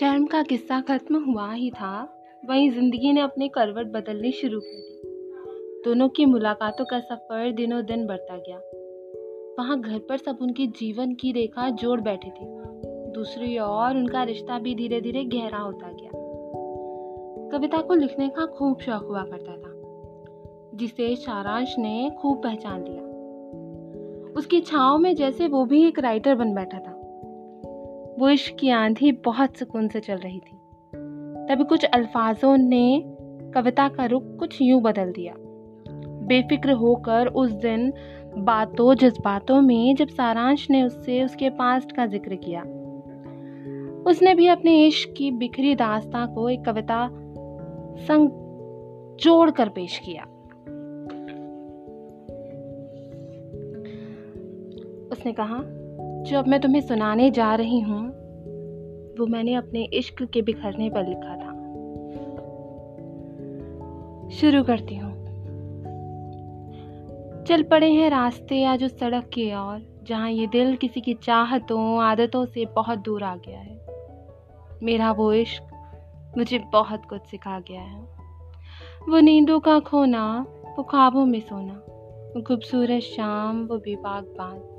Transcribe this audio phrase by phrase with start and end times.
[0.00, 2.08] शर्म का किस्सा खत्म हुआ ही था।
[2.48, 7.84] वहीं ज़िंदगी ने अपने करवट बदलनी शुरू कर दी। दोनों की मुलाकातों का सफ़र दिनों
[7.86, 8.58] दिन बढ़ता गया।
[9.58, 12.44] वहाँ घर पर सब उनके जीवन की रेखा जोड़ बैठे थे।
[13.12, 16.10] दूसरी ओर उनका रिश्ता भी धीरे धीरे गहरा होता गया।
[17.52, 19.72] कविता को लिखने का खूब शौक हुआ करता था,
[20.76, 23.02] जिसे सारांश ने खूब पहचान लिया।
[24.32, 26.95] उसकी छाव में जैसे वो भी एक राइटर बन बैठा था।
[28.18, 30.56] वो इश्क की आंधी बहुत सुकून से चल रही थी।
[31.48, 33.04] तभी कुछ अल्फाजों ने
[33.54, 35.34] कविता का रुख कुछ यूँ बदल दिया।
[36.26, 37.92] बेफिक्र होकर उस दिन
[38.38, 42.62] बातों, जज्बातों में जब सारांश ने उससे उसके पास्ट का ज़िक्र किया।
[44.02, 47.08] उसने भी अपने इश्क की बिखरी दास्ता को एक कविता
[47.96, 48.28] संग
[49.20, 50.22] जोड़ कर पेश किया।
[55.12, 55.75] उसने कहा
[56.26, 58.08] जो अब मैं तुम्हें सुनाने जा रही हूँ,
[59.18, 61.52] वो मैंने अपने इश्क के बिखरने पर लिखा था।
[64.30, 65.12] शुरू करती हूँ।
[67.44, 72.02] चल पड़े हैं रास्ते आज उस सड़क की ओर, जहाँ ये दिल किसी की चाहतों,
[72.02, 73.86] आदतों से बहुत दूर आ गया है।
[74.82, 75.62] मेरा वो इश्क
[76.38, 78.02] मुझे बहुत कुछ सिखा गया है।
[79.08, 80.46] वो नींदों का खोना,
[80.78, 81.74] वो ख्वाबों में सोना,
[82.36, 84.72] वो खूबसूरत शाम, वो बेबाक बात।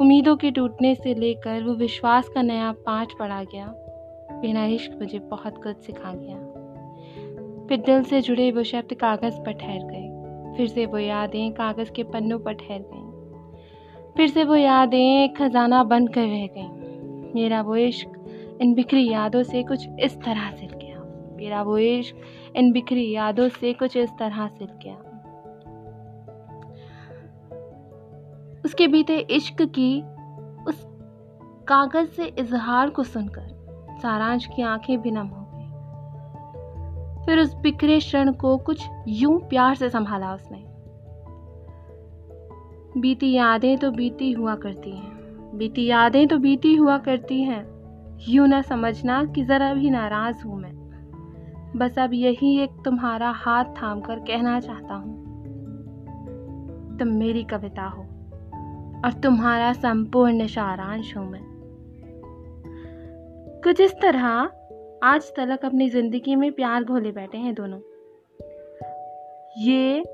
[0.00, 3.66] उम्मीदों के टूटने से लेकर वो विश्वास का नया पाठ पढ़ा गया।
[4.32, 6.36] बिना इश्क मुझे बहुत कुछ सिखा गया।
[7.66, 10.10] फिर दिल से जुड़े वो शब्द कागज़ पर ठहर गए।
[10.56, 13.04] फिर से वो यादें कागज़ के पन्नों पर ठहर गईं।
[14.16, 16.68] फिर से वो यादें खजाना बन कर रह गईं।
[17.34, 18.26] मेरा वो इश्क
[18.60, 22.16] इन बिखरी यादों से कुछ इस तरह सिल गया। मेरा वो इश्क
[22.56, 25.03] इन बिखरी यादों से कुछ इस तरह सिल गया।
[28.64, 30.02] उसके बीते इश्क की
[30.66, 30.86] उस
[31.68, 33.54] कागज़ से इजहार को सुनकर
[34.02, 35.64] सारांश की आँखें भी नम हो गई।
[37.26, 40.64] फिर उस बिखरे क्षण को कुछ यूँ प्यार से संभाला उसने।
[43.00, 45.12] बीती यादें तो बीती हुआ करती हैं,
[45.58, 47.74] बीती यादें तो बीती हुआ करती हैं।
[48.28, 50.72] यूँ ना समझना कि जरा भी नाराज़ हूँ मैं।
[51.76, 55.24] बस अब यही एक तुम्हारा हाथ थाम कर कहना चाहता हूँ।
[56.98, 58.06] तुम मेरी कविता हो।
[59.04, 61.40] और तुम्हारा संपूर्ण सारांश हूँ मैं।
[63.64, 64.50] कुछ इस तरह
[65.02, 67.80] आज तलक अपनी ज़िंदगी में प्यार घोले बैठे हैं दोनों।
[69.58, 70.04] ये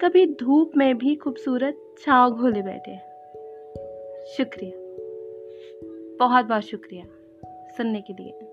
[0.00, 3.12] कभी धूप में भी खूबसूरत छाव घोले बैठे हैं।
[4.36, 4.72] शुक्रिया।
[6.18, 7.04] बहुत बहुत शुक्रिया।
[7.76, 8.51] सुनने के लिए।